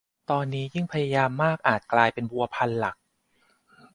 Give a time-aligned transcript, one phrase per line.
[0.29, 2.95] ตอนนี้ยิ่งพยายามมากอาจกลายเป็นวัวพันหลัก